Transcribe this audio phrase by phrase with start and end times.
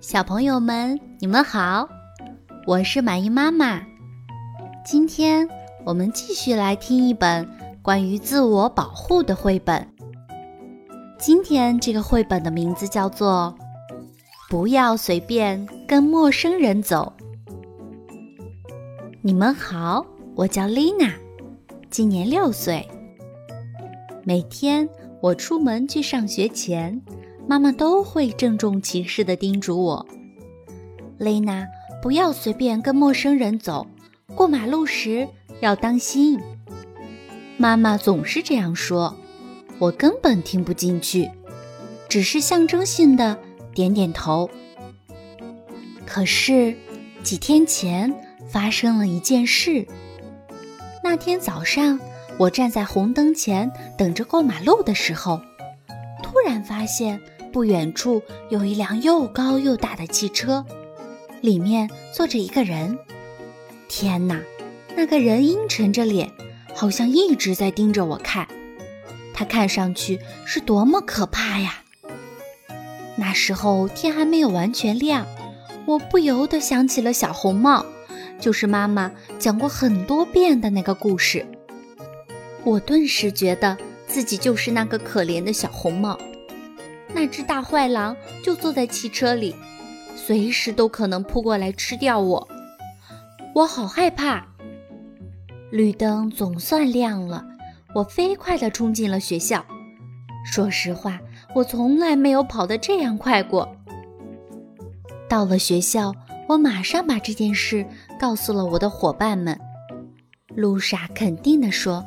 [0.00, 1.88] 小朋友们，你们好，
[2.68, 3.82] 我是满意妈妈。
[4.84, 5.46] 今天
[5.84, 7.46] 我们继续来听一本
[7.82, 9.84] 关于自我保护的绘本。
[11.18, 13.52] 今天这个绘本的名字叫做
[14.48, 17.12] 《不要随便跟陌生人走》。
[19.20, 21.12] 你们好，我叫丽娜，
[21.90, 22.88] 今年六岁。
[24.22, 24.88] 每天
[25.20, 27.02] 我出门去上学前。
[27.48, 30.06] 妈妈都会郑重其事地叮嘱我
[31.16, 31.66] ：“蕾娜，
[32.02, 33.86] 不要随便跟陌生人走，
[34.34, 35.26] 过马路时
[35.60, 36.38] 要当心。”
[37.56, 39.16] 妈妈总是这样说，
[39.78, 41.30] 我根本听不进去，
[42.06, 43.38] 只是象征性的
[43.74, 44.50] 点点头。
[46.04, 46.76] 可是
[47.22, 48.14] 几天前
[48.46, 49.86] 发生了一件事。
[51.02, 51.98] 那天早上，
[52.36, 55.40] 我站在红灯前等着过马路的时候，
[56.22, 57.18] 突然发现。
[57.52, 60.64] 不远处有一辆又高又大的汽车，
[61.40, 62.98] 里面坐着一个人。
[63.88, 64.40] 天哪，
[64.94, 66.30] 那个人阴沉着脸，
[66.74, 68.46] 好像一直在盯着我看。
[69.34, 71.82] 他看上去是多么可怕呀！
[73.16, 75.26] 那时候天还没有完全亮，
[75.86, 77.86] 我不由得想起了小红帽，
[78.40, 81.46] 就是妈妈讲过很多遍的那个故事。
[82.64, 86.18] 我顿时觉得自己就是那个可怜的小红帽。
[87.14, 89.54] 那只大坏狼就坐在汽车里，
[90.14, 92.48] 随时都可能扑过来吃掉我。
[93.54, 94.46] 我好害怕。
[95.70, 97.44] 绿灯总算亮了，
[97.94, 99.64] 我飞快地冲进了学校。
[100.44, 101.18] 说实话，
[101.54, 103.68] 我从来没有跑得这样快过。
[105.28, 106.14] 到了学校，
[106.48, 107.84] 我马上把这件事
[108.18, 109.58] 告诉了我的伙伴们。
[110.54, 112.04] 露莎肯定地说：“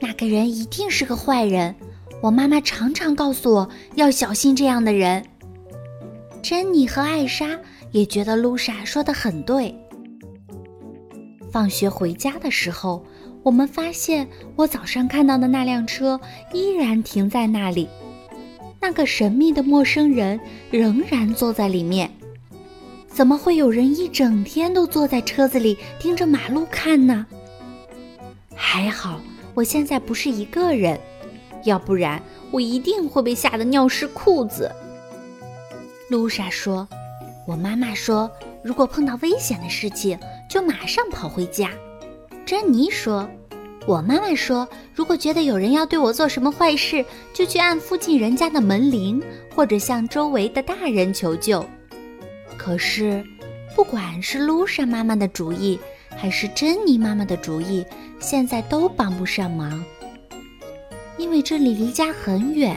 [0.00, 1.74] 那个人一定是个坏人。”
[2.20, 5.24] 我妈妈常常告诉我要小心这样的人。
[6.42, 7.58] 珍妮和艾莎
[7.92, 9.74] 也觉得露莎说的很对。
[11.50, 13.04] 放学回家的时候，
[13.42, 16.20] 我们发现我早上看到的那辆车
[16.52, 17.88] 依然停在那里，
[18.80, 20.38] 那个神秘的陌生人
[20.70, 22.10] 仍然坐在里面。
[23.08, 27.26] 怎么会有人一整天都坐在车子里盯着马路看呢？
[28.54, 29.20] 还好，
[29.54, 30.98] 我现在不是一个人。
[31.64, 34.70] 要不然我一定会被吓得尿湿裤子。
[36.08, 36.88] 露莎说
[37.46, 38.30] ：“我妈妈说，
[38.62, 41.70] 如果碰到危险的事情，就马上跑回家。”
[42.44, 43.28] 珍妮说
[43.86, 49.22] ：“我妈妈说，如果觉得有人要对我做什么坏事，就去按附近人家的门铃，
[49.54, 51.64] 或者向周围的大人求救。”
[52.58, 53.24] 可是，
[53.76, 55.78] 不管是露莎妈妈的主意，
[56.08, 57.86] 还是珍妮妈妈的主意，
[58.18, 59.82] 现在都帮不上忙。
[61.20, 62.74] 因为这里离家很远，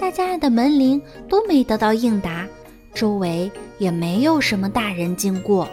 [0.00, 2.44] 大家的门铃都没得到应答，
[2.92, 3.48] 周围
[3.78, 5.68] 也没有什么大人经过。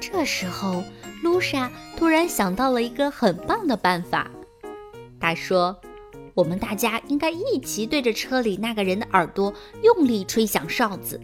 [0.00, 0.82] 这时候，
[1.22, 4.30] 露莎突然想到了一个很棒的办法。
[5.20, 5.78] 她说
[6.32, 9.52] ：“我们大家应该一起对着车里那个人的耳朵
[9.82, 11.20] 用力吹响哨子，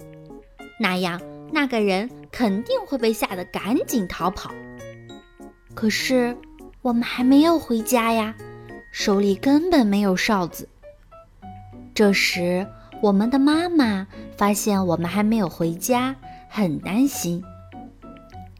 [0.79, 1.19] 那样
[1.51, 4.53] 那个人肯定会被吓得赶紧逃跑。”
[5.75, 6.37] 可是，
[6.83, 8.35] 我们还没有回家呀。
[8.99, 10.69] 手里根本没有哨子。
[11.95, 12.67] 这时，
[13.01, 16.17] 我们的妈妈发现我们还没有回家，
[16.49, 17.41] 很担心。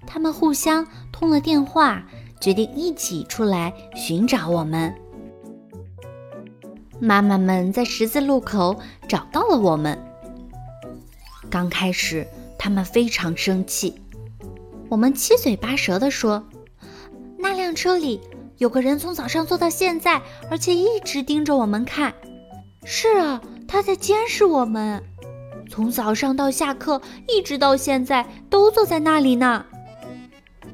[0.07, 2.05] 他们互相通了电话，
[2.41, 4.95] 决定一起出来寻找我们。
[7.01, 8.79] 妈妈们在十字路口
[9.09, 9.99] 找到了我们。
[11.51, 12.25] 刚开始，
[12.57, 14.01] 他们非常生气。
[14.89, 16.47] 我们七嘴八舌地说
[17.37, 18.21] ：“那辆车里……”
[18.59, 20.21] 有个人从早上坐到现在，
[20.51, 22.13] 而且一直盯着我们看。
[22.85, 25.03] 是啊，他在监视我们。
[25.71, 29.65] 从早上到下课，一直到现在，都坐在那里呢。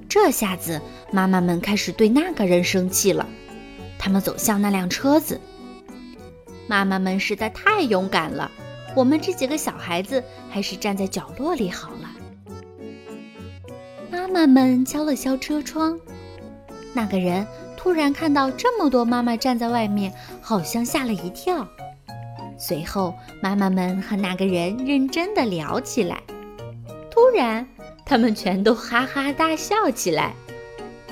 [0.09, 0.81] 这下子，
[1.11, 3.29] 妈妈们开始对那个人生气了。
[3.99, 5.39] 他们走向那辆车子。
[6.67, 8.51] 妈妈们实在太勇敢了，
[8.95, 12.11] 我们这几个小孩子还是站在角落里好了。
[14.11, 16.01] 妈妈们敲了敲车窗，
[16.95, 17.47] 那个人。
[17.85, 20.11] 突然看到这么多妈妈站在外面，
[20.41, 21.69] 好像吓了一跳。
[22.59, 26.23] 随后，妈妈们和那个人认真的聊起来。
[27.11, 27.69] 突然，
[28.03, 30.33] 他们全都哈哈大笑起来。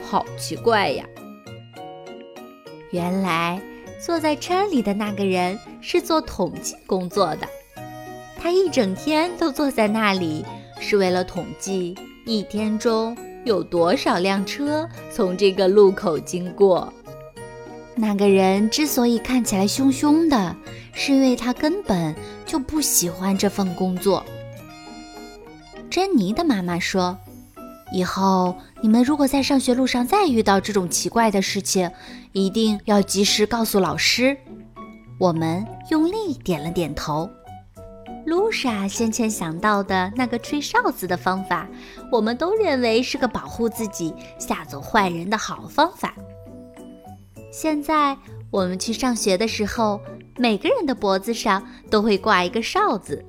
[0.02, 1.04] 好奇怪呀！
[2.90, 3.60] 原来
[4.02, 7.46] 坐在车里的那个人是做统计工作的，
[8.40, 10.42] 他一整天都坐在那里，
[10.80, 13.14] 是为了统计一天中。
[13.44, 16.92] 有多少辆车从这个路口经过？
[17.94, 20.56] 那个人之所以看起来凶凶的，
[20.92, 22.14] 是因为他根本
[22.46, 24.24] 就不喜欢这份工作。
[25.90, 27.18] 珍妮的妈妈说
[27.92, 31.90] ：“以后你们如果在上学路上再遇到这种奇怪的事情，
[32.32, 34.36] 一定要及时告诉老师。”
[35.20, 37.28] 我们用力点了点头。
[38.24, 41.68] 露莎先前想到的那个吹哨子的方法，
[42.10, 46.14] 我们都认为是个保护自己、吓走坏人的好方法。
[47.50, 48.16] 现在
[48.50, 50.00] 我们去上学的时候，
[50.38, 53.24] 每个人的脖子上都会挂一个哨子。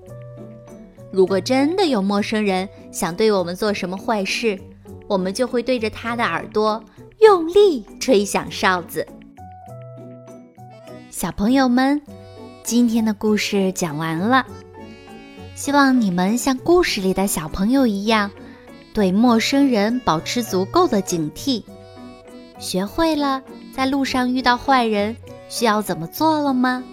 [1.12, 4.60] 如果真的有陌生人想对我们做什么坏事，
[5.08, 6.84] 我们就会对着他的耳朵
[7.20, 9.06] 用力吹响哨子。
[11.10, 12.02] 小朋友们，
[12.64, 14.46] 今天的故事讲完了。
[15.56, 18.30] 希望你们像故事里的小朋友一样，
[18.94, 21.64] 对陌生人保持足够的警惕，
[22.60, 23.42] 学会了。
[23.76, 25.16] 在路上遇到坏人，
[25.50, 26.84] 需要怎么做了吗？